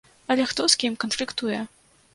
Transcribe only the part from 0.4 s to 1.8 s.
хто з кім канфліктуе?